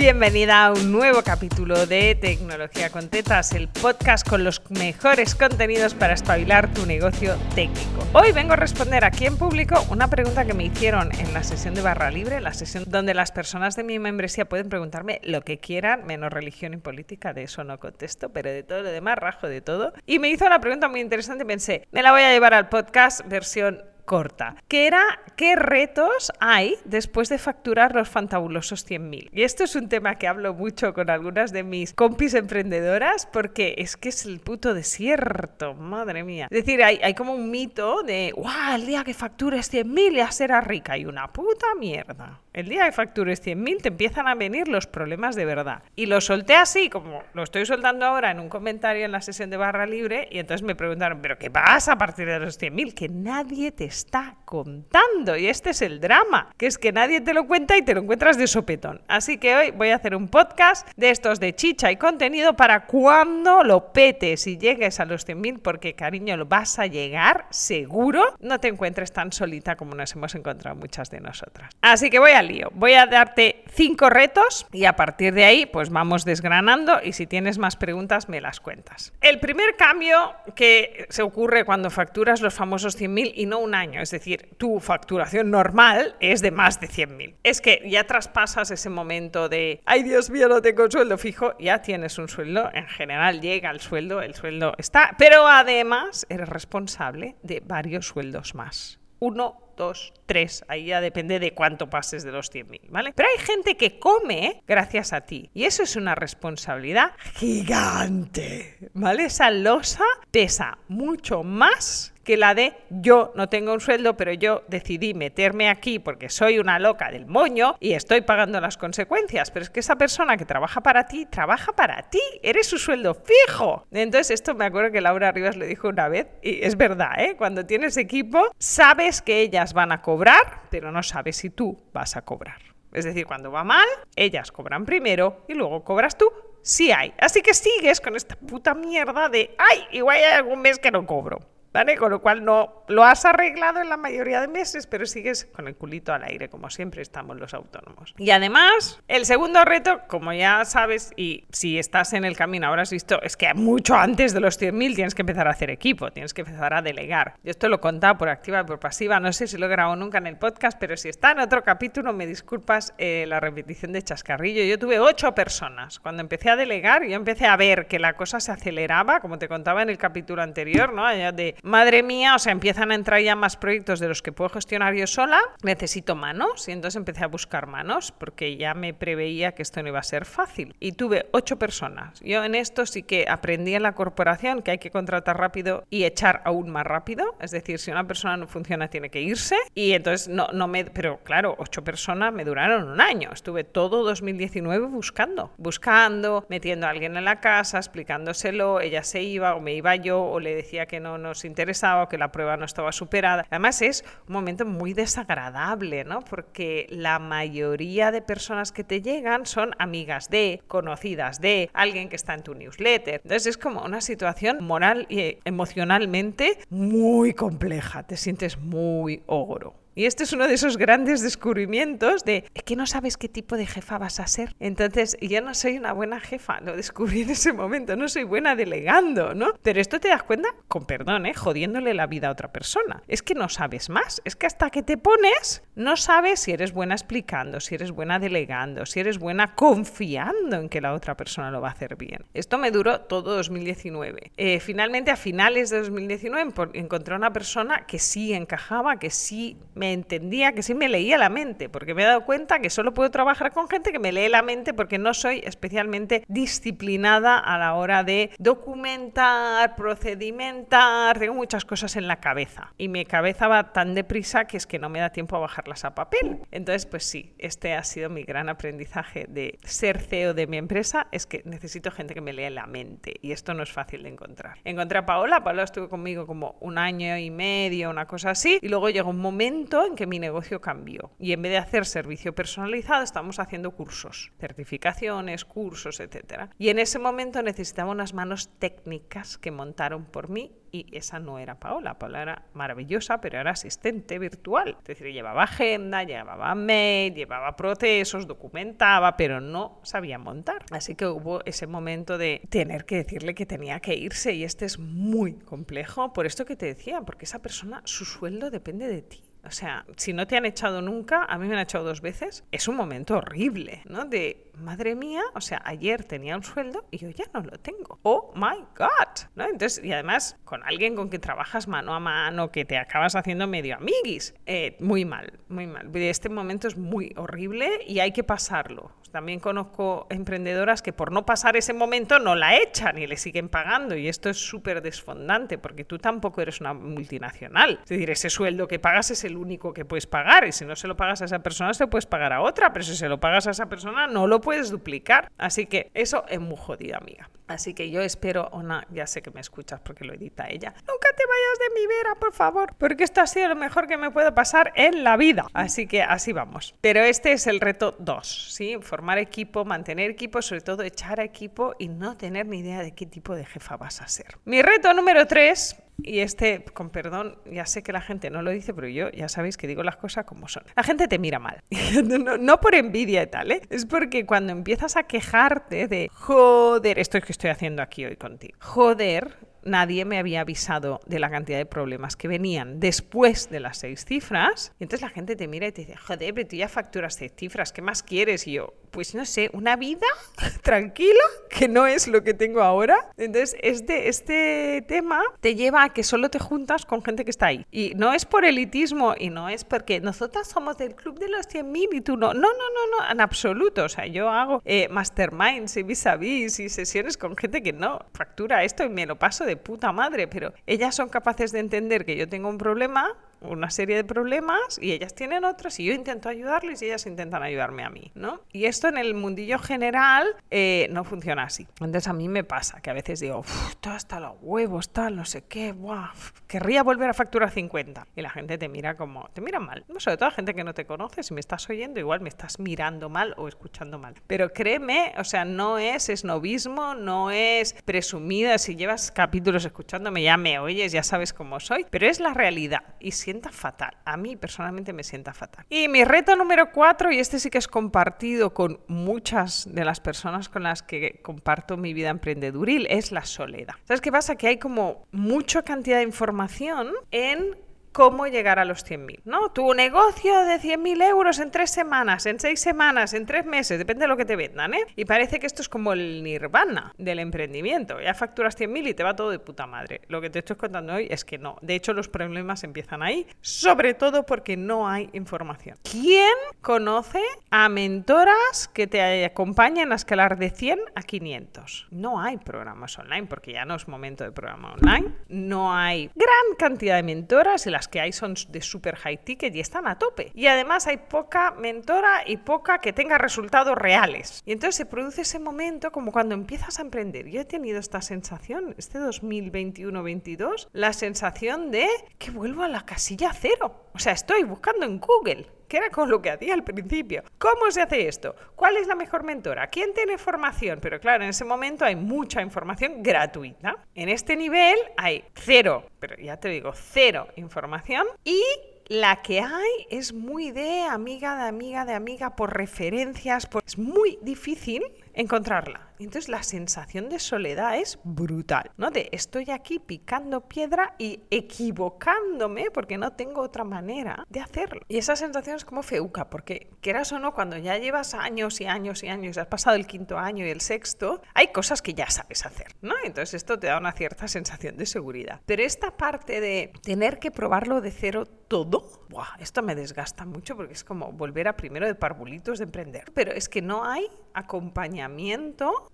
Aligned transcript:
Bienvenida 0.00 0.64
a 0.64 0.72
un 0.72 0.92
nuevo 0.92 1.20
capítulo 1.22 1.84
de 1.84 2.14
Tecnología 2.14 2.88
con 2.88 3.10
Tetas, 3.10 3.52
el 3.52 3.68
podcast 3.68 4.26
con 4.26 4.44
los 4.44 4.62
mejores 4.70 5.34
contenidos 5.34 5.92
para 5.92 6.14
espabilar 6.14 6.72
tu 6.72 6.86
negocio 6.86 7.36
técnico. 7.54 8.06
Hoy 8.14 8.32
vengo 8.32 8.54
a 8.54 8.56
responder 8.56 9.04
aquí 9.04 9.26
en 9.26 9.36
público 9.36 9.84
una 9.90 10.08
pregunta 10.08 10.46
que 10.46 10.54
me 10.54 10.64
hicieron 10.64 11.10
en 11.18 11.34
la 11.34 11.42
sesión 11.42 11.74
de 11.74 11.82
barra 11.82 12.10
libre, 12.10 12.40
la 12.40 12.54
sesión 12.54 12.84
donde 12.86 13.12
las 13.12 13.30
personas 13.30 13.76
de 13.76 13.84
mi 13.84 13.98
membresía 13.98 14.48
pueden 14.48 14.70
preguntarme 14.70 15.20
lo 15.22 15.42
que 15.42 15.58
quieran, 15.58 16.06
menos 16.06 16.32
religión 16.32 16.72
y 16.72 16.78
política, 16.78 17.34
de 17.34 17.42
eso 17.42 17.62
no 17.62 17.78
contesto, 17.78 18.30
pero 18.30 18.50
de 18.50 18.62
todo 18.62 18.80
lo 18.82 18.90
demás 18.90 19.18
rajo 19.18 19.48
de 19.48 19.60
todo. 19.60 19.92
Y 20.06 20.18
me 20.18 20.30
hizo 20.30 20.46
una 20.46 20.62
pregunta 20.62 20.88
muy 20.88 21.00
interesante 21.00 21.44
pensé, 21.44 21.86
me 21.92 22.02
la 22.02 22.12
voy 22.12 22.22
a 22.22 22.32
llevar 22.32 22.54
al 22.54 22.70
podcast 22.70 23.20
versión 23.28 23.89
corta, 24.10 24.56
que 24.66 24.88
era 24.88 25.20
qué 25.36 25.54
retos 25.54 26.32
hay 26.40 26.74
después 26.84 27.28
de 27.28 27.38
facturar 27.38 27.94
los 27.94 28.08
fantabulosos 28.08 28.84
100.000. 28.84 29.28
Y 29.32 29.44
esto 29.44 29.62
es 29.62 29.76
un 29.76 29.88
tema 29.88 30.16
que 30.16 30.26
hablo 30.26 30.52
mucho 30.52 30.92
con 30.94 31.10
algunas 31.10 31.52
de 31.52 31.62
mis 31.62 31.94
compis 31.94 32.34
emprendedoras 32.34 33.26
porque 33.26 33.76
es 33.78 33.96
que 33.96 34.08
es 34.08 34.26
el 34.26 34.40
puto 34.40 34.74
desierto, 34.74 35.74
madre 35.74 36.24
mía. 36.24 36.48
Es 36.50 36.66
decir, 36.66 36.82
hay, 36.82 36.98
hay 37.04 37.14
como 37.14 37.34
un 37.34 37.52
mito 37.52 38.02
de, 38.02 38.32
¡guau! 38.34 38.74
El 38.74 38.84
día 38.84 39.04
que 39.04 39.14
factures 39.14 39.72
100.000 39.72 40.16
ya 40.16 40.32
serás 40.32 40.66
rica 40.66 40.98
y 40.98 41.04
una 41.04 41.32
puta 41.32 41.68
mierda. 41.78 42.40
El 42.52 42.68
día 42.68 42.84
que 42.84 42.92
factures 42.92 43.44
100.000 43.46 43.82
te 43.82 43.88
empiezan 43.88 44.26
a 44.26 44.34
venir 44.34 44.66
los 44.66 44.88
problemas 44.88 45.36
de 45.36 45.44
verdad. 45.44 45.84
Y 45.94 46.06
lo 46.06 46.20
solté 46.20 46.56
así, 46.56 46.90
como 46.90 47.22
lo 47.32 47.44
estoy 47.44 47.64
soltando 47.64 48.04
ahora 48.06 48.32
en 48.32 48.40
un 48.40 48.48
comentario 48.48 49.04
en 49.04 49.12
la 49.12 49.20
sesión 49.20 49.50
de 49.50 49.56
barra 49.56 49.86
libre, 49.86 50.26
y 50.32 50.40
entonces 50.40 50.66
me 50.66 50.74
preguntaron, 50.74 51.20
¿pero 51.22 51.38
qué 51.38 51.48
pasa 51.48 51.92
a 51.92 51.98
partir 51.98 52.26
de 52.26 52.40
los 52.40 52.60
100.000? 52.60 52.92
Que 52.92 53.08
nadie 53.08 53.70
te 53.70 53.84
está 53.84 54.34
contando. 54.44 55.36
Y 55.36 55.46
este 55.46 55.70
es 55.70 55.80
el 55.82 56.00
drama, 56.00 56.52
que 56.56 56.66
es 56.66 56.76
que 56.76 56.90
nadie 56.90 57.20
te 57.20 57.34
lo 57.34 57.46
cuenta 57.46 57.76
y 57.76 57.82
te 57.82 57.94
lo 57.94 58.00
encuentras 58.00 58.36
de 58.36 58.48
sopetón. 58.48 59.00
Así 59.06 59.38
que 59.38 59.54
hoy 59.54 59.70
voy 59.70 59.90
a 59.90 59.96
hacer 59.96 60.16
un 60.16 60.26
podcast 60.26 60.88
de 60.96 61.10
estos 61.10 61.38
de 61.38 61.54
chicha 61.54 61.92
y 61.92 61.96
contenido 61.98 62.56
para 62.56 62.86
cuando 62.86 63.62
lo 63.62 63.92
petes 63.92 64.48
y 64.48 64.58
llegues 64.58 64.98
a 64.98 65.04
los 65.04 65.24
100.000, 65.24 65.60
porque 65.62 65.94
cariño, 65.94 66.36
lo 66.36 66.46
vas 66.46 66.80
a 66.80 66.86
llegar 66.86 67.46
seguro, 67.50 68.34
no 68.40 68.58
te 68.58 68.66
encuentres 68.66 69.12
tan 69.12 69.30
solita 69.30 69.76
como 69.76 69.94
nos 69.94 70.12
hemos 70.16 70.34
encontrado 70.34 70.74
muchas 70.74 71.10
de 71.10 71.20
nosotras. 71.20 71.70
Así 71.80 72.10
que 72.10 72.18
voy 72.18 72.32
a 72.32 72.39
lío. 72.42 72.70
Voy 72.74 72.94
a 72.94 73.06
darte 73.06 73.64
cinco 73.72 74.10
retos 74.10 74.66
y 74.72 74.84
a 74.84 74.96
partir 74.96 75.34
de 75.34 75.44
ahí 75.44 75.66
pues 75.66 75.90
vamos 75.90 76.24
desgranando 76.24 77.00
y 77.02 77.12
si 77.12 77.26
tienes 77.26 77.58
más 77.58 77.76
preguntas 77.76 78.28
me 78.28 78.40
las 78.40 78.60
cuentas. 78.60 79.12
El 79.20 79.40
primer 79.40 79.76
cambio 79.76 80.34
que 80.54 81.06
se 81.08 81.22
ocurre 81.22 81.64
cuando 81.64 81.90
facturas 81.90 82.40
los 82.40 82.54
famosos 82.54 83.00
100.000 83.00 83.32
y 83.34 83.46
no 83.46 83.58
un 83.58 83.74
año, 83.74 84.00
es 84.00 84.10
decir, 84.10 84.50
tu 84.58 84.80
facturación 84.80 85.50
normal 85.50 86.16
es 86.20 86.42
de 86.42 86.50
más 86.50 86.80
de 86.80 86.88
100.000. 86.88 87.34
Es 87.42 87.60
que 87.60 87.82
ya 87.86 88.04
traspasas 88.04 88.70
ese 88.70 88.90
momento 88.90 89.48
de, 89.48 89.80
ay 89.86 90.02
Dios 90.02 90.30
mío, 90.30 90.48
no 90.48 90.62
tengo 90.62 90.90
sueldo 90.90 91.18
fijo, 91.18 91.56
ya 91.58 91.82
tienes 91.82 92.18
un 92.18 92.28
sueldo, 92.28 92.70
en 92.72 92.86
general 92.86 93.40
llega 93.40 93.70
el 93.70 93.80
sueldo, 93.80 94.22
el 94.22 94.34
sueldo 94.34 94.74
está, 94.78 95.14
pero 95.18 95.46
además 95.46 96.26
eres 96.28 96.48
responsable 96.48 97.36
de 97.42 97.62
varios 97.64 98.06
sueldos 98.06 98.54
más. 98.54 98.99
Uno 99.20 99.70
dos, 99.76 100.12
tres. 100.26 100.62
Ahí 100.68 100.86
ya 100.86 101.00
depende 101.00 101.38
de 101.38 101.54
cuánto 101.54 101.88
pases 101.88 102.22
de 102.22 102.32
los 102.32 102.52
100.000, 102.52 102.90
¿vale? 102.90 103.12
Pero 103.14 103.28
hay 103.30 103.42
gente 103.42 103.76
que 103.76 103.98
come 103.98 104.62
gracias 104.66 105.12
a 105.12 105.22
ti. 105.22 105.50
Y 105.54 105.64
eso 105.64 105.82
es 105.82 105.96
una 105.96 106.14
responsabilidad 106.14 107.12
gigante, 107.34 108.90
¿vale? 108.92 109.24
Esa 109.24 109.50
losa 109.50 110.04
pesa 110.30 110.78
mucho 110.88 111.42
más 111.42 112.12
que 112.30 112.36
la 112.36 112.54
de 112.54 112.74
yo 112.90 113.32
no 113.34 113.48
tengo 113.48 113.72
un 113.72 113.80
sueldo, 113.80 114.16
pero 114.16 114.32
yo 114.32 114.62
decidí 114.68 115.14
meterme 115.14 115.68
aquí 115.68 115.98
porque 115.98 116.28
soy 116.28 116.60
una 116.60 116.78
loca 116.78 117.10
del 117.10 117.26
moño 117.26 117.74
y 117.80 117.94
estoy 117.94 118.20
pagando 118.20 118.60
las 118.60 118.76
consecuencias. 118.76 119.50
Pero 119.50 119.64
es 119.64 119.70
que 119.70 119.80
esa 119.80 119.96
persona 119.96 120.36
que 120.36 120.44
trabaja 120.44 120.80
para 120.80 121.08
ti, 121.08 121.26
trabaja 121.26 121.72
para 121.72 122.08
ti, 122.08 122.20
eres 122.40 122.68
su 122.68 122.78
sueldo 122.78 123.14
fijo. 123.14 123.84
Entonces 123.90 124.30
esto 124.30 124.54
me 124.54 124.66
acuerdo 124.66 124.92
que 124.92 125.00
Laura 125.00 125.32
Rivas 125.32 125.56
le 125.56 125.66
dijo 125.66 125.88
una 125.88 126.08
vez, 126.08 126.28
y 126.40 126.64
es 126.64 126.76
verdad, 126.76 127.18
¿eh? 127.18 127.34
cuando 127.36 127.66
tienes 127.66 127.96
equipo, 127.96 128.52
sabes 128.58 129.22
que 129.22 129.40
ellas 129.40 129.72
van 129.72 129.90
a 129.90 130.00
cobrar, 130.00 130.68
pero 130.70 130.92
no 130.92 131.02
sabes 131.02 131.34
si 131.34 131.50
tú 131.50 131.82
vas 131.92 132.16
a 132.16 132.22
cobrar. 132.22 132.60
Es 132.92 133.04
decir, 133.04 133.26
cuando 133.26 133.50
va 133.50 133.64
mal, 133.64 133.88
ellas 134.14 134.52
cobran 134.52 134.84
primero 134.84 135.44
y 135.48 135.54
luego 135.54 135.82
cobras 135.82 136.16
tú 136.16 136.30
si 136.62 136.92
hay. 136.92 137.12
Así 137.18 137.42
que 137.42 137.54
sigues 137.54 138.00
con 138.00 138.14
esta 138.14 138.36
puta 138.36 138.74
mierda 138.74 139.28
de, 139.28 139.52
ay, 139.58 139.82
igual 139.90 140.18
hay 140.18 140.32
algún 140.36 140.60
mes 140.60 140.78
que 140.78 140.92
no 140.92 141.04
cobro. 141.04 141.40
¿Vale? 141.72 141.96
Con 141.96 142.10
lo 142.10 142.20
cual 142.20 142.44
no 142.44 142.84
lo 142.88 143.04
has 143.04 143.24
arreglado 143.24 143.80
en 143.80 143.88
la 143.88 143.96
mayoría 143.96 144.40
de 144.40 144.48
meses, 144.48 144.88
pero 144.88 145.06
sigues 145.06 145.44
con 145.44 145.68
el 145.68 145.76
culito 145.76 146.12
al 146.12 146.24
aire, 146.24 146.48
como 146.48 146.68
siempre 146.68 147.02
estamos 147.02 147.38
los 147.38 147.54
autónomos. 147.54 148.14
Y 148.18 148.30
además, 148.30 149.00
el 149.06 149.24
segundo 149.24 149.64
reto, 149.64 150.00
como 150.08 150.32
ya 150.32 150.64
sabes, 150.64 151.12
y 151.16 151.44
si 151.52 151.78
estás 151.78 152.12
en 152.12 152.24
el 152.24 152.36
camino, 152.36 152.66
ahora 152.66 152.82
has 152.82 152.90
visto, 152.90 153.22
es 153.22 153.36
que 153.36 153.54
mucho 153.54 153.94
antes 153.94 154.34
de 154.34 154.40
los 154.40 154.60
100.000 154.60 154.94
tienes 154.96 155.14
que 155.14 155.22
empezar 155.22 155.46
a 155.46 155.52
hacer 155.52 155.70
equipo, 155.70 156.10
tienes 156.10 156.34
que 156.34 156.40
empezar 156.40 156.74
a 156.74 156.82
delegar. 156.82 157.36
Yo 157.44 157.50
esto 157.50 157.68
lo 157.68 157.76
he 157.76 157.80
contado 157.80 158.18
por 158.18 158.28
activa 158.28 158.60
y 158.60 158.64
por 158.64 158.80
pasiva, 158.80 159.20
no 159.20 159.32
sé 159.32 159.46
si 159.46 159.56
lo 159.56 159.66
he 159.66 159.68
grabado 159.68 159.94
nunca 159.94 160.18
en 160.18 160.26
el 160.26 160.36
podcast, 160.36 160.78
pero 160.78 160.96
si 160.96 161.08
está 161.08 161.30
en 161.30 161.40
otro 161.40 161.62
capítulo, 161.62 162.12
me 162.12 162.26
disculpas 162.26 162.94
eh, 162.98 163.24
la 163.28 163.38
repetición 163.38 163.92
de 163.92 164.02
chascarrillo. 164.02 164.64
Yo 164.64 164.78
tuve 164.78 164.98
ocho 164.98 165.34
personas. 165.34 166.00
Cuando 166.00 166.20
empecé 166.20 166.50
a 166.50 166.56
delegar, 166.56 167.04
yo 167.04 167.14
empecé 167.14 167.46
a 167.46 167.56
ver 167.56 167.86
que 167.86 167.98
la 167.98 168.14
cosa 168.14 168.40
se 168.40 168.50
aceleraba, 168.50 169.20
como 169.20 169.38
te 169.38 169.48
contaba 169.48 169.82
en 169.82 169.90
el 169.90 169.98
capítulo 169.98 170.42
anterior, 170.42 170.92
¿no? 170.92 171.06
Allá 171.06 171.32
de 171.32 171.54
madre 171.62 172.02
mía, 172.02 172.34
o 172.34 172.38
sea, 172.38 172.52
empiezan 172.52 172.90
a 172.90 172.94
entrar 172.94 173.20
ya 173.20 173.36
más 173.36 173.56
proyectos 173.56 174.00
de 174.00 174.08
los 174.08 174.22
que 174.22 174.32
puedo 174.32 174.48
gestionar 174.50 174.94
yo 174.94 175.06
sola, 175.06 175.40
necesito 175.62 176.16
manos 176.16 176.68
y 176.68 176.72
entonces 176.72 176.96
empecé 176.96 177.24
a 177.24 177.28
buscar 177.28 177.66
manos 177.66 178.12
porque 178.12 178.56
ya 178.56 178.74
me 178.74 178.94
preveía 178.94 179.52
que 179.52 179.62
esto 179.62 179.82
no 179.82 179.88
iba 179.88 179.98
a 179.98 180.04
ser 180.04 180.24
fácil. 180.24 180.74
Y 180.80 180.92
tuve 180.92 181.26
ocho 181.32 181.58
personas. 181.58 182.20
Yo 182.20 182.44
en 182.44 182.54
esto 182.54 182.86
sí 182.86 183.02
que 183.02 183.26
aprendí 183.28 183.74
en 183.74 183.82
la 183.82 183.92
corporación 183.92 184.62
que 184.62 184.72
hay 184.72 184.78
que 184.78 184.90
contratar 184.90 185.38
rápido 185.38 185.84
y 185.90 186.04
echar 186.04 186.42
aún 186.44 186.70
más 186.70 186.86
rápido, 186.86 187.36
es 187.40 187.50
decir, 187.50 187.78
si 187.78 187.90
una 187.90 188.06
persona 188.06 188.36
no 188.36 188.46
funciona 188.46 188.88
tiene 188.88 189.10
que 189.10 189.20
irse. 189.20 189.56
Y 189.74 189.92
entonces 189.92 190.28
no, 190.28 190.48
no 190.52 190.68
me, 190.68 190.84
pero 190.84 191.18
claro, 191.24 191.54
ocho 191.58 191.82
personas 191.82 192.32
me 192.32 192.44
duraron 192.44 192.88
un 192.88 193.00
año, 193.00 193.30
estuve 193.32 193.64
todo 193.64 194.04
2019 194.04 194.86
buscando, 194.86 195.52
buscando, 195.56 196.46
metiendo 196.48 196.86
a 196.86 196.90
alguien 196.90 197.16
en 197.16 197.24
la 197.24 197.40
casa, 197.40 197.78
explicándoselo, 197.78 198.80
ella 198.80 199.02
se 199.02 199.22
iba 199.22 199.54
o 199.54 199.60
me 199.60 199.74
iba 199.74 199.96
yo 199.96 200.22
o 200.22 200.40
le 200.40 200.54
decía 200.54 200.86
que 200.86 201.00
no 201.00 201.18
nos 201.18 201.44
interesaba 201.50 202.08
que 202.08 202.18
la 202.18 202.32
prueba 202.32 202.56
no 202.56 202.64
estaba 202.64 202.92
superada. 202.92 203.46
Además 203.50 203.82
es 203.82 204.04
un 204.26 204.34
momento 204.34 204.64
muy 204.64 204.94
desagradable, 204.94 206.04
¿no? 206.04 206.20
Porque 206.20 206.86
la 206.90 207.18
mayoría 207.18 208.10
de 208.10 208.22
personas 208.22 208.72
que 208.72 208.84
te 208.84 209.02
llegan 209.02 209.46
son 209.46 209.74
amigas 209.78 210.30
de, 210.30 210.62
conocidas 210.68 211.40
de, 211.40 211.70
alguien 211.72 212.08
que 212.08 212.16
está 212.16 212.34
en 212.34 212.42
tu 212.42 212.54
newsletter. 212.54 213.20
Entonces 213.22 213.46
es 213.46 213.58
como 213.58 213.82
una 213.82 214.00
situación 214.00 214.64
moral 214.64 215.06
y 215.08 215.38
emocionalmente 215.44 216.58
muy 216.70 217.34
compleja. 217.34 218.02
Te 218.02 218.16
sientes 218.16 218.58
muy 218.58 219.22
ogro. 219.26 219.79
Y 219.94 220.04
este 220.04 220.22
es 220.22 220.32
uno 220.32 220.46
de 220.46 220.54
esos 220.54 220.76
grandes 220.76 221.20
descubrimientos 221.20 222.24
de 222.24 222.44
que 222.64 222.76
no 222.76 222.86
sabes 222.86 223.16
qué 223.16 223.28
tipo 223.28 223.56
de 223.56 223.66
jefa 223.66 223.98
vas 223.98 224.20
a 224.20 224.26
ser. 224.26 224.54
Entonces, 224.60 225.16
yo 225.20 225.40
no 225.40 225.54
soy 225.54 225.78
una 225.78 225.92
buena 225.92 226.20
jefa, 226.20 226.60
lo 226.60 226.76
descubrí 226.76 227.22
en 227.22 227.30
ese 227.30 227.52
momento, 227.52 227.96
no 227.96 228.08
soy 228.08 228.24
buena 228.24 228.54
delegando, 228.54 229.34
¿no? 229.34 229.52
Pero 229.62 229.80
esto 229.80 229.98
te 229.98 230.08
das 230.08 230.22
cuenta, 230.22 230.48
con 230.68 230.86
perdón, 230.86 231.26
¿eh? 231.26 231.34
jodiéndole 231.34 231.94
la 231.94 232.06
vida 232.06 232.28
a 232.28 232.32
otra 232.32 232.52
persona. 232.52 233.02
Es 233.08 233.22
que 233.22 233.34
no 233.34 233.48
sabes 233.48 233.90
más, 233.90 234.22
es 234.24 234.36
que 234.36 234.46
hasta 234.46 234.70
que 234.70 234.82
te 234.82 234.96
pones, 234.96 235.62
no 235.74 235.96
sabes 235.96 236.40
si 236.40 236.52
eres 236.52 236.72
buena 236.72 236.94
explicando, 236.94 237.60
si 237.60 237.74
eres 237.74 237.90
buena 237.90 238.18
delegando, 238.18 238.86
si 238.86 239.00
eres 239.00 239.18
buena 239.18 239.54
confiando 239.54 240.56
en 240.56 240.68
que 240.68 240.80
la 240.80 240.94
otra 240.94 241.16
persona 241.16 241.50
lo 241.50 241.60
va 241.60 241.68
a 241.68 241.72
hacer 241.72 241.96
bien. 241.96 242.24
Esto 242.32 242.58
me 242.58 242.70
duró 242.70 243.00
todo 243.00 243.34
2019. 243.36 244.32
Eh, 244.36 244.60
finalmente, 244.60 245.10
a 245.10 245.16
finales 245.16 245.70
de 245.70 245.78
2019, 245.80 246.52
encontré 246.74 247.14
una 247.14 247.32
persona 247.32 247.86
que 247.86 247.98
sí 247.98 248.32
encajaba, 248.32 248.98
que 248.98 249.10
sí 249.10 249.56
me 249.80 249.94
entendía, 249.94 250.52
que 250.52 250.62
sí 250.62 250.74
me 250.74 250.90
leía 250.90 251.16
la 251.16 251.30
mente, 251.30 251.70
porque 251.70 251.94
me 251.94 252.02
he 252.02 252.04
dado 252.04 252.26
cuenta 252.26 252.58
que 252.58 252.68
solo 252.68 252.92
puedo 252.92 253.10
trabajar 253.10 253.50
con 253.50 253.66
gente 253.66 253.92
que 253.92 253.98
me 253.98 254.12
lee 254.12 254.28
la 254.28 254.42
mente 254.42 254.74
porque 254.74 254.98
no 254.98 255.14
soy 255.14 255.40
especialmente 255.42 256.22
disciplinada 256.28 257.38
a 257.38 257.56
la 257.56 257.72
hora 257.72 258.04
de 258.04 258.30
documentar, 258.38 259.76
procedimentar, 259.76 261.18
tengo 261.18 261.32
muchas 261.32 261.64
cosas 261.64 261.96
en 261.96 262.08
la 262.08 262.20
cabeza 262.20 262.74
y 262.76 262.88
mi 262.88 263.06
cabeza 263.06 263.48
va 263.48 263.72
tan 263.72 263.94
deprisa 263.94 264.44
que 264.44 264.58
es 264.58 264.66
que 264.66 264.78
no 264.78 264.90
me 264.90 265.00
da 265.00 265.12
tiempo 265.12 265.34
a 265.36 265.38
bajarlas 265.38 265.86
a 265.86 265.94
papel. 265.94 266.42
Entonces, 266.50 266.84
pues 266.84 267.04
sí, 267.04 267.32
este 267.38 267.72
ha 267.72 267.82
sido 267.82 268.10
mi 268.10 268.24
gran 268.24 268.50
aprendizaje 268.50 269.24
de 269.30 269.58
ser 269.64 269.98
CEO 269.98 270.34
de 270.34 270.46
mi 270.46 270.58
empresa, 270.58 271.06
es 271.10 271.26
que 271.26 271.40
necesito 271.46 271.90
gente 271.90 272.12
que 272.12 272.20
me 272.20 272.34
lea 272.34 272.50
la 272.50 272.66
mente 272.66 273.14
y 273.22 273.32
esto 273.32 273.54
no 273.54 273.62
es 273.62 273.72
fácil 273.72 274.02
de 274.02 274.10
encontrar. 274.10 274.58
Encontré 274.64 274.98
a 274.98 275.06
Paola, 275.06 275.42
Paola 275.42 275.62
estuvo 275.62 275.88
conmigo 275.88 276.26
como 276.26 276.58
un 276.60 276.76
año 276.76 277.16
y 277.16 277.30
medio, 277.30 277.88
una 277.88 278.06
cosa 278.06 278.32
así, 278.32 278.58
y 278.60 278.68
luego 278.68 278.90
llegó 278.90 279.08
un 279.08 279.20
momento 279.20 279.69
momento 279.70 279.86
en 279.86 279.96
que 279.96 280.06
mi 280.06 280.18
negocio 280.18 280.60
cambió 280.60 281.12
y 281.18 281.32
en 281.32 281.42
vez 281.42 281.52
de 281.52 281.58
hacer 281.58 281.86
servicio 281.86 282.34
personalizado 282.34 283.04
estamos 283.04 283.38
haciendo 283.38 283.70
cursos, 283.70 284.32
certificaciones, 284.38 285.44
cursos, 285.44 286.00
etc. 286.00 286.50
Y 286.58 286.70
en 286.70 286.78
ese 286.78 286.98
momento 286.98 287.42
necesitaba 287.42 287.92
unas 287.92 288.12
manos 288.12 288.48
técnicas 288.58 289.38
que 289.38 289.50
montaron 289.50 290.06
por 290.06 290.28
mí 290.28 290.52
y 290.72 290.86
esa 290.96 291.18
no 291.18 291.38
era 291.38 291.60
Paola. 291.60 291.98
Paola 291.98 292.22
era 292.22 292.44
maravillosa, 292.52 293.20
pero 293.20 293.38
era 293.38 293.52
asistente 293.52 294.18
virtual. 294.18 294.76
Es 294.80 294.86
decir, 294.86 295.12
llevaba 295.12 295.44
agenda, 295.44 296.02
llevaba 296.04 296.54
mail, 296.54 297.14
llevaba 297.14 297.56
procesos, 297.56 298.26
documentaba, 298.26 299.16
pero 299.16 299.40
no 299.40 299.80
sabía 299.82 300.18
montar. 300.18 300.64
Así 300.70 300.94
que 300.94 301.06
hubo 301.06 301.44
ese 301.44 301.66
momento 301.66 302.18
de 302.18 302.42
tener 302.50 302.84
que 302.84 302.96
decirle 302.96 303.34
que 303.34 303.46
tenía 303.46 303.80
que 303.80 303.94
irse 303.94 304.32
y 304.32 304.44
este 304.44 304.64
es 304.64 304.78
muy 304.78 305.34
complejo 305.34 306.12
por 306.12 306.26
esto 306.26 306.44
que 306.44 306.56
te 306.56 306.66
decía, 306.66 307.02
porque 307.02 307.24
esa 307.24 307.40
persona, 307.40 307.82
su 307.84 308.04
sueldo 308.04 308.50
depende 308.50 308.88
de 308.88 309.02
ti. 309.02 309.29
O 309.44 309.50
sea, 309.50 309.84
si 309.96 310.12
no 310.12 310.26
te 310.26 310.36
han 310.36 310.44
echado 310.44 310.82
nunca, 310.82 311.24
a 311.24 311.38
mí 311.38 311.46
me 311.48 311.54
han 311.54 311.60
echado 311.60 311.84
dos 311.84 312.00
veces, 312.00 312.44
es 312.52 312.68
un 312.68 312.76
momento 312.76 313.16
horrible, 313.16 313.82
¿no? 313.86 314.04
De, 314.04 314.50
madre 314.60 314.94
mía, 314.94 315.22
o 315.34 315.40
sea, 315.40 315.60
ayer 315.64 316.04
tenía 316.04 316.36
un 316.36 316.42
sueldo 316.42 316.84
y 316.90 316.98
yo 316.98 317.10
ya 317.10 317.24
no 317.32 317.40
lo 317.40 317.58
tengo. 317.58 317.98
Oh 318.02 318.32
my 318.34 318.64
God, 318.76 319.28
¿no? 319.34 319.44
Entonces, 319.44 319.84
y 319.84 319.92
además, 319.92 320.36
con 320.44 320.62
alguien 320.64 320.94
con 320.94 321.08
quien 321.08 321.20
trabajas 321.20 321.66
mano 321.68 321.94
a 321.94 322.00
mano, 322.00 322.50
que 322.50 322.64
te 322.64 322.78
acabas 322.78 323.16
haciendo 323.16 323.46
medio 323.46 323.76
amiguis, 323.76 324.34
eh, 324.46 324.76
muy 324.80 325.04
mal, 325.04 325.38
muy 325.48 325.66
mal. 325.66 325.90
Este 325.94 326.28
momento 326.28 326.68
es 326.68 326.76
muy 326.76 327.12
horrible 327.16 327.80
y 327.86 328.00
hay 328.00 328.12
que 328.12 328.24
pasarlo. 328.24 328.92
También 329.10 329.40
conozco 329.40 330.06
emprendedoras 330.08 330.82
que 330.82 330.92
por 330.92 331.10
no 331.10 331.26
pasar 331.26 331.56
ese 331.56 331.72
momento 331.72 332.20
no 332.20 332.36
la 332.36 332.56
echan 332.56 332.96
y 332.96 333.08
le 333.08 333.16
siguen 333.16 333.48
pagando 333.48 333.96
y 333.96 334.06
esto 334.06 334.30
es 334.30 334.36
súper 334.36 334.82
desfondante 334.82 335.58
porque 335.58 335.84
tú 335.84 335.98
tampoco 335.98 336.40
eres 336.40 336.60
una 336.60 336.74
multinacional. 336.74 337.80
Es 337.82 337.88
decir, 337.88 338.10
ese 338.10 338.30
sueldo 338.30 338.68
que 338.68 338.78
pagas 338.78 339.10
es 339.10 339.24
el 339.24 339.29
único 339.36 339.72
que 339.72 339.84
puedes 339.84 340.06
pagar 340.06 340.46
y 340.46 340.52
si 340.52 340.64
no 340.64 340.76
se 340.76 340.88
lo 340.88 340.96
pagas 340.96 341.22
a 341.22 341.24
esa 341.26 341.40
persona 341.40 341.74
se 341.74 341.84
lo 341.84 341.90
puedes 341.90 342.06
pagar 342.06 342.32
a 342.32 342.42
otra, 342.42 342.72
pero 342.72 342.84
si 342.84 342.96
se 342.96 343.08
lo 343.08 343.20
pagas 343.20 343.46
a 343.46 343.50
esa 343.50 343.66
persona 343.66 344.06
no 344.06 344.26
lo 344.26 344.40
puedes 344.40 344.70
duplicar. 344.70 345.30
Así 345.38 345.66
que 345.66 345.90
eso 345.94 346.24
es 346.28 346.40
muy 346.40 346.56
jodido, 346.56 346.96
amiga. 346.96 347.30
Así 347.50 347.74
que 347.74 347.90
yo 347.90 348.00
espero, 348.00 348.48
Ona, 348.52 348.86
ya 348.90 349.08
sé 349.08 349.22
que 349.22 349.32
me 349.32 349.40
escuchas 349.40 349.80
porque 349.80 350.04
lo 350.04 350.14
edita 350.14 350.48
ella. 350.48 350.72
Nunca 350.86 351.08
te 351.16 351.24
vayas 351.26 351.58
de 351.58 351.80
mi 351.80 351.86
vera, 351.88 352.14
por 352.14 352.32
favor, 352.32 352.74
porque 352.78 353.02
esto 353.02 353.20
ha 353.20 353.26
sido 353.26 353.48
lo 353.48 353.56
mejor 353.56 353.88
que 353.88 353.96
me 353.96 354.12
puede 354.12 354.30
pasar 354.30 354.72
en 354.76 355.02
la 355.02 355.16
vida. 355.16 355.46
Así 355.52 355.88
que 355.88 356.02
así 356.02 356.32
vamos. 356.32 356.76
Pero 356.80 357.00
este 357.00 357.32
es 357.32 357.48
el 357.48 357.60
reto 357.60 357.96
2, 357.98 358.54
¿sí? 358.54 358.78
Formar 358.80 359.18
equipo, 359.18 359.64
mantener 359.64 360.10
equipo, 360.10 360.42
sobre 360.42 360.60
todo 360.60 360.84
echar 360.84 361.18
a 361.18 361.24
equipo 361.24 361.74
y 361.78 361.88
no 361.88 362.16
tener 362.16 362.46
ni 362.46 362.60
idea 362.60 362.82
de 362.82 362.92
qué 362.92 363.06
tipo 363.06 363.34
de 363.34 363.44
jefa 363.44 363.76
vas 363.76 364.00
a 364.00 364.06
ser. 364.06 364.38
Mi 364.44 364.62
reto 364.62 364.94
número 364.94 365.26
3 365.26 365.76
y 366.04 366.20
este, 366.20 366.64
con 366.72 366.90
perdón, 366.90 367.38
ya 367.50 367.66
sé 367.66 367.82
que 367.82 367.92
la 367.92 368.00
gente 368.00 368.30
no 368.30 368.42
lo 368.42 368.50
dice, 368.50 368.74
pero 368.74 368.88
yo 368.88 369.10
ya 369.10 369.28
sabéis 369.28 369.56
que 369.56 369.66
digo 369.66 369.82
las 369.82 369.96
cosas 369.96 370.24
como 370.24 370.48
son. 370.48 370.64
La 370.76 370.82
gente 370.82 371.08
te 371.08 371.18
mira 371.18 371.38
mal. 371.38 371.62
no, 372.40 372.60
por 372.60 372.74
envidia 372.74 373.22
y 373.22 373.26
tal, 373.26 373.52
¿eh? 373.52 373.62
Es 373.70 373.86
porque 373.86 374.26
cuando 374.26 374.52
empiezas 374.52 374.96
a 374.96 375.04
quejarte 375.04 375.88
de, 375.88 376.10
joder, 376.12 376.98
esto 376.98 377.18
es 377.18 377.24
que 377.24 377.32
estoy 377.32 377.50
haciendo 377.50 377.82
aquí 377.82 378.04
hoy 378.04 378.16
contigo. 378.16 378.56
Joder, 378.60 379.36
nadie 379.64 380.04
me 380.04 380.18
había 380.18 380.42
avisado 380.42 381.00
de 381.06 381.18
la 381.18 381.30
cantidad 381.30 381.58
de 381.58 381.66
problemas 381.66 382.16
que 382.16 382.28
venían 382.28 382.80
después 382.80 383.50
de 383.50 383.60
las 383.60 383.78
seis 383.78 384.04
cifras. 384.04 384.72
Y 384.78 384.84
entonces 384.84 385.02
la 385.02 385.10
gente 385.10 385.36
te 385.36 385.48
mira 385.48 385.66
y 385.66 385.72
te 385.72 385.82
dice, 385.82 385.96
joder, 385.96 386.34
pero 386.34 386.48
tú 386.48 386.56
ya 386.56 386.68
facturas 386.68 387.14
seis 387.14 387.32
cifras, 387.36 387.72
¿qué 387.72 387.82
más 387.82 388.02
quieres? 388.02 388.46
Y 388.46 388.52
yo, 388.52 388.74
pues 388.90 389.14
no 389.14 389.24
sé, 389.24 389.50
una 389.52 389.76
vida 389.76 390.06
tranquila, 390.62 391.22
que 391.48 391.68
no 391.68 391.86
es 391.86 392.08
lo 392.08 392.22
que 392.22 392.34
tengo 392.34 392.62
ahora. 392.62 393.10
Entonces, 393.16 393.56
este, 393.62 394.08
este 394.08 394.84
tema 394.86 395.22
te 395.40 395.54
lleva 395.54 395.84
a 395.84 395.92
que 395.92 396.02
solo 396.02 396.28
te 396.30 396.38
juntas 396.38 396.86
con 396.86 397.02
gente 397.02 397.24
que 397.24 397.30
está 397.30 397.46
ahí. 397.46 397.66
Y 397.70 397.92
no 397.96 398.12
es 398.12 398.24
por 398.24 398.44
elitismo 398.44 399.14
y 399.18 399.30
no 399.30 399.48
es 399.48 399.64
porque 399.64 400.00
nosotras 400.00 400.48
somos 400.48 400.78
del 400.78 400.94
club 400.94 401.18
de 401.18 401.28
los 401.28 401.48
100.000 401.48 401.88
y 401.92 402.00
tú 402.00 402.16
no. 402.16 402.32
No, 402.32 402.40
no, 402.40 402.48
no, 402.48 402.98
no, 402.98 403.10
en 403.10 403.20
absoluto. 403.20 403.84
O 403.84 403.88
sea, 403.88 404.06
yo 404.06 404.28
hago 404.28 404.62
eh, 404.64 404.88
masterminds 404.88 405.76
y 405.76 405.82
vis 405.82 406.06
a 406.06 406.16
vis 406.16 406.60
y 406.60 406.68
sesiones 406.68 407.16
con 407.16 407.36
gente 407.36 407.62
que 407.62 407.72
no 407.72 408.00
factura 408.14 408.64
esto 408.64 408.84
y 408.84 408.88
me 408.88 409.06
lo 409.06 409.16
paso 409.16 409.44
de 409.44 409.49
puta 409.56 409.92
madre, 409.92 410.28
pero 410.28 410.52
ellas 410.66 410.94
son 410.94 411.08
capaces 411.08 411.52
de 411.52 411.60
entender 411.60 412.04
que 412.04 412.16
yo 412.16 412.28
tengo 412.28 412.48
un 412.48 412.58
problema 412.58 413.16
una 413.40 413.70
serie 413.70 413.96
de 413.96 414.04
problemas 414.04 414.78
y 414.80 414.92
ellas 414.92 415.14
tienen 415.14 415.44
otras 415.44 415.78
y 415.80 415.84
yo 415.84 415.92
intento 415.92 416.28
ayudarles 416.28 416.82
y 416.82 416.86
ellas 416.86 417.06
intentan 417.06 417.42
ayudarme 417.42 417.84
a 417.84 417.90
mí, 417.90 418.12
¿no? 418.14 418.40
Y 418.52 418.66
esto 418.66 418.88
en 418.88 418.98
el 418.98 419.14
mundillo 419.14 419.58
general 419.58 420.26
eh, 420.50 420.88
no 420.90 421.04
funciona 421.04 421.44
así. 421.44 421.66
Entonces 421.80 422.08
a 422.08 422.12
mí 422.12 422.28
me 422.28 422.44
pasa 422.44 422.80
que 422.80 422.90
a 422.90 422.92
veces 422.92 423.20
digo, 423.20 423.44
hasta 423.90 424.20
los 424.20 424.34
huevos, 424.40 424.90
tal, 424.90 425.16
no 425.16 425.24
sé 425.24 425.42
qué, 425.42 425.72
buah, 425.72 426.12
querría 426.46 426.82
volver 426.82 427.10
a 427.10 427.14
facturar 427.14 427.50
50. 427.50 428.06
Y 428.16 428.22
la 428.22 428.30
gente 428.30 428.58
te 428.58 428.68
mira 428.68 428.96
como, 428.96 429.28
te 429.34 429.40
mira 429.40 429.60
mal. 429.60 429.84
No, 429.88 430.00
sobre 430.00 430.16
todo 430.16 430.30
gente 430.30 430.54
que 430.54 430.64
no 430.64 430.74
te 430.74 430.86
conoce, 430.86 431.22
si 431.22 431.34
me 431.34 431.40
estás 431.40 431.68
oyendo, 431.68 432.00
igual 432.00 432.20
me 432.20 432.28
estás 432.28 432.58
mirando 432.58 433.08
mal 433.08 433.34
o 433.36 433.48
escuchando 433.48 433.98
mal. 433.98 434.14
Pero 434.26 434.52
créeme, 434.52 435.12
o 435.18 435.24
sea, 435.24 435.44
no 435.44 435.78
es 435.78 436.08
esnovismo, 436.08 436.94
no 436.94 437.30
es 437.30 437.74
presumida. 437.84 438.58
Si 438.58 438.76
llevas 438.76 439.10
capítulos 439.10 439.64
escuchándome, 439.64 440.22
ya 440.22 440.36
me 440.36 440.58
oyes, 440.58 440.92
ya 440.92 441.02
sabes 441.02 441.32
cómo 441.32 441.60
soy, 441.60 441.86
pero 441.90 442.06
es 442.06 442.20
la 442.20 442.34
realidad. 442.34 442.82
Y 443.00 443.12
si 443.12 443.29
sienta 443.30 443.52
fatal. 443.52 443.96
A 444.04 444.16
mí 444.16 444.34
personalmente 444.34 444.92
me 444.92 445.04
sienta 445.04 445.32
fatal. 445.32 445.64
Y 445.68 445.86
mi 445.86 446.02
reto 446.02 446.34
número 446.34 446.72
cuatro, 446.72 447.12
y 447.12 447.20
este 447.20 447.38
sí 447.38 447.48
que 447.48 447.58
es 447.58 447.68
compartido 447.68 448.52
con 448.52 448.80
muchas 448.88 449.72
de 449.72 449.84
las 449.84 450.00
personas 450.00 450.48
con 450.48 450.64
las 450.64 450.82
que 450.82 451.20
comparto 451.22 451.76
mi 451.76 451.94
vida 451.94 452.08
emprendeduril, 452.08 452.88
es 452.90 453.12
la 453.12 453.24
soledad. 453.24 453.74
¿Sabes 453.84 454.00
qué 454.00 454.10
pasa? 454.10 454.34
Que 454.34 454.48
hay 454.48 454.58
como 454.58 455.06
mucha 455.12 455.62
cantidad 455.62 455.98
de 455.98 456.02
información 456.02 456.88
en 457.12 457.56
cómo 457.92 458.26
llegar 458.26 458.58
a 458.58 458.64
los 458.64 458.84
100.000, 458.84 459.20
¿no? 459.24 459.50
Tu 459.50 459.74
negocio 459.74 460.44
de 460.44 460.60
100.000 460.60 461.02
euros 461.04 461.38
en 461.38 461.50
tres 461.50 461.70
semanas, 461.70 462.26
en 462.26 462.38
seis 462.40 462.60
semanas, 462.60 463.14
en 463.14 463.26
tres 463.26 463.44
meses, 463.44 463.78
depende 463.78 464.04
de 464.04 464.08
lo 464.08 464.16
que 464.16 464.24
te 464.24 464.36
vendan, 464.36 464.74
¿eh? 464.74 464.84
Y 464.96 465.04
parece 465.04 465.38
que 465.38 465.46
esto 465.46 465.62
es 465.62 465.68
como 465.68 465.92
el 465.92 466.22
nirvana 466.22 466.94
del 466.98 467.18
emprendimiento. 467.18 468.00
Ya 468.00 468.14
facturas 468.14 468.58
100.000 468.58 468.88
y 468.88 468.94
te 468.94 469.02
va 469.02 469.16
todo 469.16 469.30
de 469.30 469.38
puta 469.38 469.66
madre. 469.66 470.02
Lo 470.08 470.20
que 470.20 470.30
te 470.30 470.40
estoy 470.40 470.56
contando 470.56 470.94
hoy 470.94 471.08
es 471.10 471.24
que 471.24 471.38
no. 471.38 471.56
De 471.62 471.74
hecho, 471.74 471.92
los 471.92 472.08
problemas 472.08 472.64
empiezan 472.64 473.02
ahí, 473.02 473.26
sobre 473.40 473.94
todo 473.94 474.24
porque 474.24 474.56
no 474.56 474.88
hay 474.88 475.10
información. 475.12 475.78
¿Quién 475.90 476.34
conoce 476.60 477.20
a 477.50 477.68
mentoras 477.68 478.68
que 478.72 478.86
te 478.86 479.24
acompañen 479.24 479.92
a 479.92 479.96
escalar 479.96 480.38
de 480.38 480.50
100 480.50 480.78
a 480.94 481.02
500? 481.02 481.88
No 481.90 482.20
hay 482.20 482.38
programas 482.38 482.98
online 482.98 483.26
porque 483.26 483.52
ya 483.52 483.64
no 483.64 483.74
es 483.74 483.88
momento 483.88 484.24
de 484.24 484.32
programa 484.32 484.74
online. 484.74 485.14
No 485.28 485.74
hay 485.74 486.10
gran 486.14 486.56
cantidad 486.58 486.96
de 486.96 487.02
mentoras 487.02 487.66
y 487.66 487.70
las 487.80 487.88
que 487.88 487.98
hay 487.98 488.12
son 488.12 488.34
de 488.50 488.60
super 488.60 488.94
high 488.94 489.24
ticket 489.24 489.56
y 489.56 489.60
están 489.60 489.86
a 489.86 489.96
tope. 489.96 490.32
Y 490.34 490.48
además 490.48 490.86
hay 490.86 490.98
poca 490.98 491.52
mentora 491.52 492.24
y 492.26 492.36
poca 492.36 492.82
que 492.82 492.92
tenga 492.92 493.16
resultados 493.16 493.74
reales. 493.74 494.42
Y 494.44 494.52
entonces 494.52 494.74
se 494.74 494.84
produce 494.84 495.22
ese 495.22 495.38
momento 495.38 495.90
como 495.90 496.12
cuando 496.12 496.34
empiezas 496.34 496.78
a 496.78 496.82
emprender. 496.82 497.26
Yo 497.28 497.40
he 497.40 497.46
tenido 497.46 497.78
esta 497.78 498.02
sensación, 498.02 498.74
este 498.76 498.98
2021-22, 498.98 500.68
la 500.74 500.92
sensación 500.92 501.70
de 501.70 501.88
que 502.18 502.30
vuelvo 502.30 502.64
a 502.64 502.68
la 502.68 502.84
casilla 502.84 503.32
cero. 503.32 503.89
O 503.94 503.98
sea, 503.98 504.12
estoy 504.12 504.44
buscando 504.44 504.86
en 504.86 504.98
Google 504.98 505.46
que 505.70 505.76
era 505.76 505.88
con 505.88 506.10
lo 506.10 506.20
que 506.20 506.30
hacía 506.30 506.52
al 506.52 506.64
principio. 506.64 507.22
¿Cómo 507.38 507.70
se 507.70 507.80
hace 507.80 508.08
esto? 508.08 508.34
¿Cuál 508.56 508.76
es 508.76 508.88
la 508.88 508.96
mejor 508.96 509.22
mentora? 509.22 509.68
¿Quién 509.68 509.94
tiene 509.94 510.18
formación? 510.18 510.80
Pero 510.82 510.98
claro, 510.98 511.22
en 511.22 511.30
ese 511.30 511.44
momento 511.44 511.84
hay 511.84 511.94
mucha 511.94 512.42
información 512.42 513.04
gratuita. 513.04 513.76
En 513.94 514.08
este 514.08 514.34
nivel 514.34 514.76
hay 514.96 515.24
cero, 515.34 515.84
pero 516.00 516.16
ya 516.16 516.38
te 516.38 516.48
digo, 516.48 516.72
cero 516.74 517.28
información 517.36 518.04
y 518.24 518.42
la 518.88 519.22
que 519.22 519.38
hay 519.38 519.86
es 519.88 520.12
muy 520.12 520.50
de 520.50 520.82
amiga, 520.82 521.36
de 521.36 521.48
amiga, 521.48 521.84
de 521.84 521.94
amiga, 521.94 522.34
por 522.34 522.56
referencias, 522.56 523.48
es 523.64 523.78
muy 523.78 524.18
difícil 524.20 524.82
encontrarla. 525.20 525.90
Entonces 525.98 526.30
la 526.30 526.42
sensación 526.42 527.10
de 527.10 527.18
soledad 527.18 527.76
es 527.76 527.98
brutal, 528.04 528.70
¿no? 528.78 528.90
De 528.90 529.10
estoy 529.12 529.50
aquí 529.50 529.78
picando 529.78 530.48
piedra 530.48 530.94
y 530.98 531.20
equivocándome 531.30 532.70
porque 532.70 532.96
no 532.96 533.12
tengo 533.12 533.42
otra 533.42 533.64
manera 533.64 534.24
de 534.30 534.40
hacerlo. 534.40 534.80
Y 534.88 534.96
esa 534.96 535.14
sensación 535.14 535.56
es 535.56 535.66
como 535.66 535.82
feuca, 535.82 536.30
porque 536.30 536.70
quieras 536.80 537.12
o 537.12 537.18
no, 537.18 537.34
cuando 537.34 537.58
ya 537.58 537.76
llevas 537.76 538.14
años 538.14 538.60
y 538.62 538.66
años 538.66 539.02
y 539.02 539.08
años, 539.08 539.36
has 539.36 539.46
pasado 539.46 539.76
el 539.76 539.86
quinto 539.86 540.18
año 540.18 540.46
y 540.46 540.48
el 540.48 540.62
sexto, 540.62 541.20
hay 541.34 541.48
cosas 541.48 541.82
que 541.82 541.92
ya 541.92 542.08
sabes 542.08 542.46
hacer, 542.46 542.68
¿no? 542.80 542.94
Entonces 543.04 543.34
esto 543.34 543.58
te 543.58 543.66
da 543.66 543.76
una 543.76 543.92
cierta 543.92 544.26
sensación 544.26 544.78
de 544.78 544.86
seguridad. 544.86 545.42
Pero 545.44 545.62
esta 545.62 545.98
parte 545.98 546.40
de 546.40 546.72
tener 546.82 547.18
que 547.18 547.30
probarlo 547.30 547.82
de 547.82 547.90
cero 547.90 548.24
todo, 548.48 549.06
¡buah! 549.10 549.36
esto 549.38 549.62
me 549.62 549.74
desgasta 549.74 550.24
mucho 550.24 550.56
porque 550.56 550.72
es 550.72 550.82
como 550.82 551.12
volver 551.12 551.46
a 551.46 551.56
primero 551.56 551.86
de 551.86 551.94
parvulitos 551.94 552.58
de 552.58 552.64
emprender. 552.64 553.12
Pero 553.14 553.32
es 553.32 553.48
que 553.48 553.60
no 553.60 553.84
hay 553.84 554.06
acompañamiento 554.32 555.09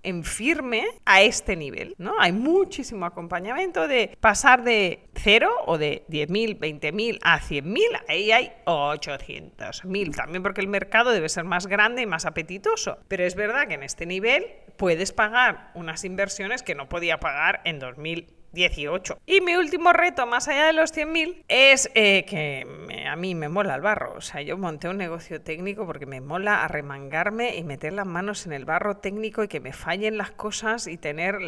en 0.02 0.24
firme 0.24 0.84
a 1.04 1.22
este 1.22 1.56
nivel, 1.56 1.94
¿no? 1.98 2.14
Hay 2.18 2.32
muchísimo 2.32 3.06
acompañamiento 3.06 3.88
de 3.88 4.16
pasar 4.20 4.62
de 4.62 5.08
cero 5.14 5.50
o 5.66 5.78
de 5.78 6.04
10.000, 6.08 6.58
20.000 6.58 7.18
a 7.22 7.40
100.000, 7.40 7.78
ahí 8.08 8.32
hay 8.32 8.52
800.000, 8.66 10.14
también 10.14 10.42
porque 10.42 10.60
el 10.60 10.68
mercado 10.68 11.10
debe 11.10 11.28
ser 11.28 11.44
más 11.44 11.66
grande 11.66 12.02
y 12.02 12.06
más 12.06 12.26
apetitoso, 12.26 12.98
pero 13.08 13.24
es 13.24 13.34
verdad 13.34 13.68
que 13.68 13.74
en 13.74 13.82
este 13.82 14.06
nivel 14.06 14.46
puedes 14.76 15.12
pagar 15.12 15.70
unas 15.74 16.04
inversiones 16.04 16.62
que 16.62 16.74
no 16.74 16.88
podía 16.88 17.18
pagar 17.18 17.60
en 17.64 17.78
2000 17.78 18.35
18. 18.56 19.20
Y 19.26 19.40
mi 19.40 19.54
último 19.54 19.92
reto, 19.92 20.26
más 20.26 20.48
allá 20.48 20.66
de 20.66 20.72
los 20.72 20.92
100.000, 20.92 21.44
es 21.46 21.88
eh, 21.94 22.24
que 22.24 22.66
a 23.06 23.14
mí 23.14 23.36
me 23.36 23.48
mola 23.48 23.76
el 23.76 23.82
barro. 23.82 24.14
O 24.16 24.20
sea, 24.20 24.42
yo 24.42 24.58
monté 24.58 24.88
un 24.88 24.96
negocio 24.96 25.40
técnico 25.40 25.86
porque 25.86 26.06
me 26.06 26.20
mola 26.20 26.64
arremangarme 26.64 27.54
y 27.56 27.62
meter 27.62 27.92
las 27.92 28.06
manos 28.06 28.46
en 28.46 28.52
el 28.52 28.64
barro 28.64 28.96
técnico 28.96 29.44
y 29.44 29.48
que 29.48 29.60
me 29.60 29.72
fallen 29.72 30.18
las 30.18 30.32
cosas 30.32 30.88
y 30.88 30.96
tener 30.96 31.38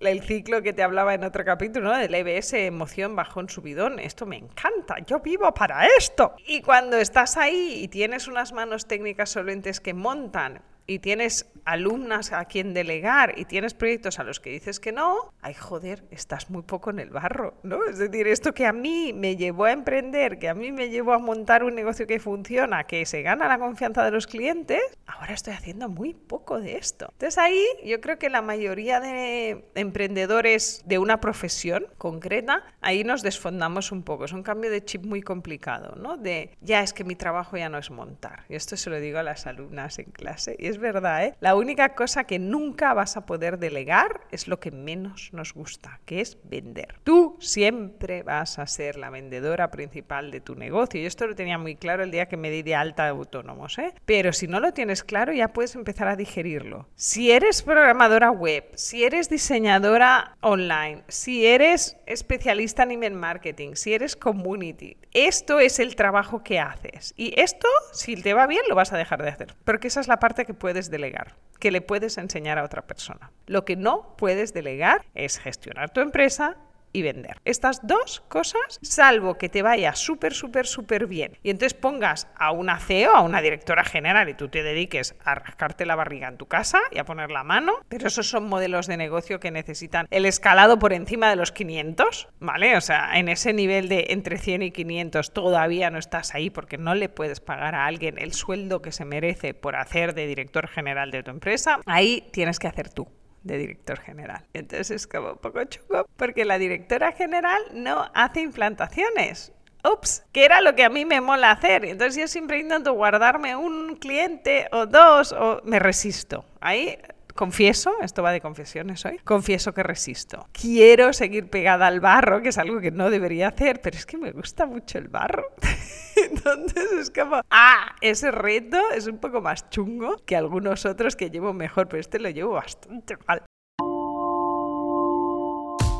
el 0.00 0.22
ciclo 0.22 0.62
que 0.62 0.72
te 0.72 0.82
hablaba 0.82 1.14
en 1.14 1.24
otro 1.24 1.44
capítulo, 1.44 1.90
¿no? 1.90 1.98
Del 1.98 2.14
EBS, 2.14 2.52
emoción, 2.52 3.16
bajón, 3.16 3.48
subidón. 3.48 3.98
Esto 3.98 4.26
me 4.26 4.36
encanta. 4.36 4.98
Yo 5.06 5.20
vivo 5.20 5.52
para 5.54 5.86
esto. 5.98 6.34
Y 6.46 6.60
cuando 6.60 6.98
estás 6.98 7.36
ahí 7.36 7.80
y 7.82 7.88
tienes 7.88 8.28
unas 8.28 8.52
manos 8.52 8.86
técnicas 8.86 9.30
solventes 9.30 9.80
que 9.80 9.94
montan 9.94 10.62
y 10.86 10.98
tienes 10.98 11.46
alumnas 11.64 12.32
a 12.32 12.44
quien 12.44 12.74
delegar 12.74 13.38
y 13.38 13.46
tienes 13.46 13.74
proyectos 13.74 14.18
a 14.18 14.24
los 14.24 14.40
que 14.40 14.50
dices 14.50 14.80
que 14.80 14.92
no, 14.92 15.32
ay 15.40 15.54
joder, 15.54 16.04
estás 16.10 16.50
muy 16.50 16.62
poco 16.62 16.90
en 16.90 16.98
el 16.98 17.10
barro, 17.10 17.54
¿no? 17.62 17.84
Es 17.84 17.98
decir, 17.98 18.26
esto 18.26 18.52
que 18.52 18.66
a 18.66 18.72
mí 18.72 19.12
me 19.14 19.36
llevó 19.36 19.64
a 19.64 19.72
emprender, 19.72 20.38
que 20.38 20.48
a 20.48 20.54
mí 20.54 20.72
me 20.72 20.90
llevó 20.90 21.12
a 21.12 21.18
montar 21.18 21.64
un 21.64 21.74
negocio 21.74 22.06
que 22.06 22.20
funciona, 22.20 22.84
que 22.84 23.06
se 23.06 23.22
gana 23.22 23.48
la 23.48 23.58
confianza 23.58 24.04
de 24.04 24.10
los 24.10 24.26
clientes, 24.26 24.82
ahora 25.06 25.32
estoy 25.32 25.54
haciendo 25.54 25.88
muy 25.88 26.14
poco 26.14 26.60
de 26.60 26.76
esto. 26.76 27.08
Entonces 27.12 27.38
ahí 27.38 27.64
yo 27.84 28.00
creo 28.00 28.18
que 28.18 28.28
la 28.28 28.42
mayoría 28.42 29.00
de 29.00 29.64
emprendedores 29.74 30.82
de 30.86 30.98
una 30.98 31.20
profesión 31.20 31.86
concreta, 31.98 32.62
ahí 32.80 33.04
nos 33.04 33.22
desfondamos 33.22 33.92
un 33.92 34.02
poco. 34.02 34.24
Es 34.26 34.32
un 34.32 34.42
cambio 34.42 34.70
de 34.70 34.84
chip 34.84 35.04
muy 35.04 35.22
complicado, 35.22 35.96
¿no? 35.96 36.16
De 36.16 36.50
ya 36.60 36.82
es 36.82 36.92
que 36.92 37.04
mi 37.04 37.16
trabajo 37.16 37.56
ya 37.56 37.68
no 37.68 37.78
es 37.78 37.90
montar. 37.90 38.44
Y 38.48 38.54
esto 38.54 38.76
se 38.76 38.90
lo 38.90 39.00
digo 39.00 39.18
a 39.18 39.22
las 39.22 39.46
alumnas 39.46 39.98
en 39.98 40.06
clase. 40.06 40.56
Es 40.74 40.80
verdad, 40.80 41.24
¿eh? 41.24 41.34
La 41.40 41.54
única 41.54 41.94
cosa 41.94 42.24
que 42.24 42.38
nunca 42.38 42.94
vas 42.94 43.16
a 43.16 43.26
poder 43.26 43.58
delegar 43.58 44.20
es 44.30 44.48
lo 44.48 44.60
que 44.60 44.70
menos 44.70 45.30
nos 45.32 45.54
gusta, 45.54 46.00
que 46.04 46.20
es 46.20 46.36
vender. 46.44 46.96
Tú 47.04 47.36
siempre 47.40 48.22
vas 48.22 48.58
a 48.58 48.66
ser 48.66 48.96
la 48.96 49.10
vendedora 49.10 49.70
principal 49.70 50.30
de 50.30 50.40
tu 50.40 50.54
negocio. 50.54 51.00
Y 51.00 51.06
esto 51.06 51.26
lo 51.26 51.34
tenía 51.34 51.58
muy 51.58 51.76
claro 51.76 52.02
el 52.02 52.10
día 52.10 52.26
que 52.26 52.36
me 52.36 52.50
di 52.50 52.62
de 52.62 52.74
alta 52.74 53.04
de 53.04 53.10
autónomos, 53.10 53.78
¿eh? 53.78 53.94
Pero 54.04 54.32
si 54.32 54.48
no 54.48 54.60
lo 54.60 54.72
tienes 54.72 55.04
claro, 55.04 55.32
ya 55.32 55.48
puedes 55.48 55.74
empezar 55.74 56.08
a 56.08 56.16
digerirlo. 56.16 56.88
Si 56.96 57.30
eres 57.30 57.62
programadora 57.62 58.30
web, 58.30 58.64
si 58.74 59.04
eres 59.04 59.28
diseñadora 59.28 60.36
online, 60.40 61.04
si 61.08 61.46
eres 61.46 61.96
especialista 62.06 62.82
en 62.82 62.92
email 62.92 63.14
marketing, 63.14 63.74
si 63.74 63.94
eres 63.94 64.16
community, 64.16 64.96
esto 65.12 65.60
es 65.60 65.78
el 65.78 65.94
trabajo 65.94 66.42
que 66.42 66.58
haces. 66.58 67.14
Y 67.16 67.38
esto, 67.40 67.68
si 67.92 68.16
te 68.16 68.34
va 68.34 68.48
bien, 68.48 68.62
lo 68.68 68.74
vas 68.74 68.92
a 68.92 68.96
dejar 68.96 69.22
de 69.22 69.28
hacer. 69.28 69.54
Porque 69.64 69.88
esa 69.88 70.00
es 70.00 70.08
la 70.08 70.18
parte 70.18 70.44
que 70.44 70.54
puedes 70.64 70.90
delegar, 70.90 71.34
que 71.60 71.70
le 71.70 71.82
puedes 71.82 72.16
enseñar 72.16 72.58
a 72.58 72.64
otra 72.64 72.86
persona. 72.86 73.30
Lo 73.44 73.66
que 73.66 73.76
no 73.76 74.16
puedes 74.16 74.54
delegar 74.54 75.04
es 75.14 75.38
gestionar 75.38 75.90
tu 75.90 76.00
empresa, 76.00 76.56
y 76.94 77.02
vender. 77.02 77.36
Estas 77.44 77.86
dos 77.86 78.22
cosas, 78.28 78.78
salvo 78.80 79.34
que 79.34 79.50
te 79.50 79.60
vaya 79.60 79.94
súper, 79.94 80.32
súper, 80.32 80.66
súper 80.66 81.06
bien 81.06 81.36
y 81.42 81.50
entonces 81.50 81.74
pongas 81.74 82.28
a 82.36 82.52
una 82.52 82.78
CEO, 82.78 83.14
a 83.14 83.20
una 83.20 83.42
directora 83.42 83.84
general 83.84 84.30
y 84.30 84.34
tú 84.34 84.48
te 84.48 84.62
dediques 84.62 85.14
a 85.24 85.34
rascarte 85.34 85.84
la 85.84 85.96
barriga 85.96 86.28
en 86.28 86.38
tu 86.38 86.46
casa 86.46 86.78
y 86.92 86.98
a 86.98 87.04
poner 87.04 87.30
la 87.30 87.44
mano, 87.44 87.74
pero 87.88 88.06
esos 88.06 88.28
son 88.28 88.48
modelos 88.48 88.86
de 88.86 88.96
negocio 88.96 89.40
que 89.40 89.50
necesitan 89.50 90.06
el 90.10 90.24
escalado 90.24 90.78
por 90.78 90.92
encima 90.92 91.28
de 91.28 91.36
los 91.36 91.52
500, 91.52 92.28
¿vale? 92.38 92.76
O 92.76 92.80
sea, 92.80 93.18
en 93.18 93.28
ese 93.28 93.52
nivel 93.52 93.88
de 93.88 94.06
entre 94.10 94.38
100 94.38 94.62
y 94.62 94.70
500 94.70 95.32
todavía 95.32 95.90
no 95.90 95.98
estás 95.98 96.34
ahí 96.34 96.48
porque 96.48 96.78
no 96.78 96.94
le 96.94 97.08
puedes 97.08 97.40
pagar 97.40 97.74
a 97.74 97.86
alguien 97.86 98.18
el 98.18 98.32
sueldo 98.32 98.80
que 98.80 98.92
se 98.92 99.04
merece 99.04 99.52
por 99.52 99.74
hacer 99.74 100.14
de 100.14 100.28
director 100.28 100.68
general 100.68 101.10
de 101.10 101.24
tu 101.24 101.32
empresa, 101.32 101.80
ahí 101.86 102.28
tienes 102.32 102.60
que 102.60 102.68
hacer 102.68 102.88
tú 102.88 103.08
de 103.44 103.58
director 103.58 104.00
general. 104.00 104.44
Entonces 104.52 104.90
es 104.90 105.06
como 105.06 105.32
un 105.32 105.38
poco 105.38 105.62
chungo 105.64 106.06
porque 106.16 106.44
la 106.44 106.58
directora 106.58 107.12
general 107.12 107.62
no 107.72 108.10
hace 108.14 108.40
implantaciones. 108.40 109.52
Ups, 109.84 110.24
que 110.32 110.46
era 110.46 110.62
lo 110.62 110.74
que 110.74 110.84
a 110.84 110.88
mí 110.88 111.04
me 111.04 111.20
mola 111.20 111.50
hacer. 111.50 111.84
Entonces 111.84 112.20
yo 112.20 112.26
siempre 112.26 112.58
intento 112.58 112.94
guardarme 112.94 113.54
un 113.54 113.96
cliente 113.96 114.66
o 114.72 114.86
dos 114.86 115.32
o 115.32 115.60
me 115.64 115.78
resisto. 115.78 116.46
Ahí 116.60 116.98
confieso, 117.34 117.92
esto 118.00 118.22
va 118.22 118.32
de 118.32 118.40
confesiones 118.40 119.04
hoy, 119.04 119.18
confieso 119.24 119.74
que 119.74 119.82
resisto. 119.82 120.46
Quiero 120.52 121.12
seguir 121.12 121.50
pegada 121.50 121.86
al 121.86 122.00
barro, 122.00 122.42
que 122.42 122.50
es 122.50 122.58
algo 122.58 122.80
que 122.80 122.90
no 122.90 123.10
debería 123.10 123.48
hacer, 123.48 123.80
pero 123.80 123.96
es 123.96 124.06
que 124.06 124.16
me 124.16 124.32
gusta 124.32 124.66
mucho 124.66 124.98
el 124.98 125.08
barro. 125.08 125.46
Entonces 126.16 126.92
es 126.92 127.10
como, 127.10 127.40
ah, 127.50 127.96
ese 128.00 128.30
reto 128.30 128.80
es 128.94 129.06
un 129.06 129.18
poco 129.18 129.40
más 129.40 129.68
chungo 129.70 130.16
que 130.24 130.36
algunos 130.36 130.86
otros 130.86 131.16
que 131.16 131.30
llevo 131.30 131.52
mejor, 131.52 131.88
pero 131.88 132.00
este 132.00 132.18
lo 132.18 132.30
llevo 132.30 132.52
bastante 132.52 133.16
mal. 133.26 133.42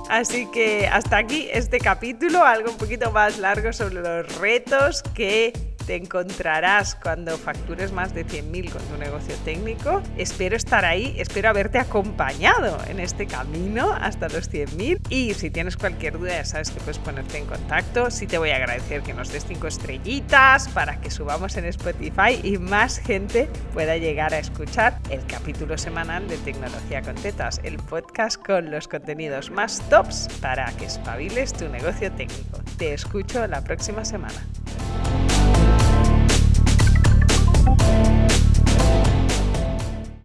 Así 0.08 0.46
que 0.52 0.86
hasta 0.86 1.16
aquí 1.16 1.48
este 1.50 1.78
capítulo, 1.78 2.44
algo 2.44 2.70
un 2.70 2.76
poquito 2.76 3.10
más 3.10 3.38
largo 3.38 3.72
sobre 3.72 3.94
los 3.94 4.38
retos 4.38 5.02
que 5.14 5.52
te 5.86 5.96
encontrarás 5.96 6.94
cuando 6.94 7.36
factures 7.36 7.92
más 7.92 8.14
de 8.14 8.26
100.000 8.26 8.70
con 8.70 8.82
tu 8.82 8.96
negocio 8.96 9.34
técnico. 9.44 10.02
Espero 10.16 10.56
estar 10.56 10.84
ahí, 10.84 11.14
espero 11.18 11.48
haberte 11.48 11.78
acompañado 11.78 12.78
en 12.88 13.00
este 13.00 13.26
camino 13.26 13.92
hasta 13.92 14.28
los 14.28 14.50
100.000 14.50 15.00
y 15.08 15.34
si 15.34 15.50
tienes 15.50 15.76
cualquier 15.76 16.18
duda 16.18 16.32
ya 16.32 16.44
sabes 16.44 16.70
que 16.70 16.80
puedes 16.80 16.98
ponerte 16.98 17.38
en 17.38 17.46
contacto. 17.46 18.10
Sí 18.10 18.26
te 18.26 18.38
voy 18.38 18.50
a 18.50 18.56
agradecer 18.56 19.02
que 19.02 19.14
nos 19.14 19.32
des 19.32 19.44
5 19.46 19.66
estrellitas 19.66 20.68
para 20.68 21.00
que 21.00 21.10
subamos 21.10 21.56
en 21.56 21.66
Spotify 21.66 22.40
y 22.42 22.58
más 22.58 22.98
gente 22.98 23.48
pueda 23.72 23.96
llegar 23.96 24.34
a 24.34 24.38
escuchar 24.38 24.98
el 25.10 25.24
capítulo 25.26 25.78
semanal 25.78 26.26
de 26.28 26.36
Tecnología 26.38 27.02
con 27.02 27.14
Tetas, 27.14 27.60
el 27.64 27.76
podcast 27.76 28.44
con 28.44 28.70
los 28.70 28.88
contenidos 28.88 29.50
más 29.50 29.82
tops 29.88 30.28
para 30.40 30.66
que 30.72 30.86
espabiles 30.86 31.52
tu 31.52 31.68
negocio 31.68 32.10
técnico. 32.12 32.58
Te 32.78 32.94
escucho 32.94 33.46
la 33.46 33.62
próxima 33.62 34.04
semana. 34.04 34.44